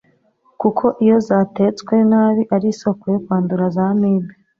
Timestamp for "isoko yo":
2.73-3.19